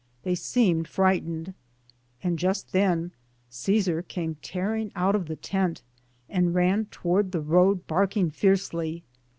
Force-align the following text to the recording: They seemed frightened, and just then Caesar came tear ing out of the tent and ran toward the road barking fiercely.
They 0.23 0.33
seemed 0.33 0.87
frightened, 0.87 1.53
and 2.23 2.39
just 2.39 2.71
then 2.71 3.11
Caesar 3.51 4.01
came 4.01 4.33
tear 4.41 4.73
ing 4.75 4.91
out 4.95 5.13
of 5.13 5.27
the 5.27 5.35
tent 5.35 5.83
and 6.27 6.55
ran 6.55 6.85
toward 6.85 7.31
the 7.31 7.39
road 7.41 7.85
barking 7.85 8.31
fiercely. 8.31 9.03